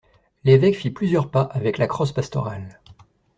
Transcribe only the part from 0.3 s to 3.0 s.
L'évêque fit plusieurs pas, avec la crosse pastorale.